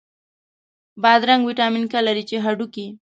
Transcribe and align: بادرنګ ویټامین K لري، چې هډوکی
بادرنګ 1.01 1.41
ویټامین 1.45 1.85
K 1.91 1.93
لري، 2.07 2.23
چې 2.29 2.35
هډوکی 2.45 2.87